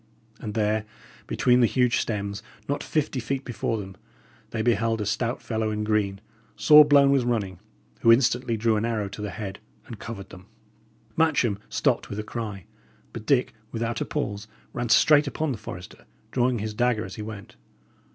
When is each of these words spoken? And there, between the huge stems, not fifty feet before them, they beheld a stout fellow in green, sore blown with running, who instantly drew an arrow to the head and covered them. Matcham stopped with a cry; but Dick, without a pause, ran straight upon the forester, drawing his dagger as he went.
And 0.39 0.55
there, 0.55 0.85
between 1.27 1.59
the 1.59 1.67
huge 1.67 1.99
stems, 1.99 2.41
not 2.67 2.81
fifty 2.81 3.19
feet 3.19 3.45
before 3.45 3.77
them, 3.77 3.95
they 4.49 4.63
beheld 4.63 4.99
a 4.99 5.05
stout 5.05 5.43
fellow 5.43 5.69
in 5.69 5.83
green, 5.83 6.19
sore 6.55 6.83
blown 6.83 7.11
with 7.11 7.23
running, 7.23 7.59
who 7.99 8.11
instantly 8.11 8.57
drew 8.57 8.77
an 8.77 8.83
arrow 8.83 9.07
to 9.09 9.21
the 9.21 9.29
head 9.29 9.59
and 9.85 9.99
covered 9.99 10.29
them. 10.31 10.47
Matcham 11.15 11.59
stopped 11.69 12.09
with 12.09 12.17
a 12.17 12.23
cry; 12.23 12.65
but 13.13 13.27
Dick, 13.27 13.53
without 13.71 14.01
a 14.01 14.05
pause, 14.05 14.47
ran 14.73 14.89
straight 14.89 15.27
upon 15.27 15.51
the 15.51 15.59
forester, 15.59 16.05
drawing 16.31 16.57
his 16.57 16.73
dagger 16.73 17.05
as 17.05 17.13
he 17.13 17.21
went. 17.21 17.55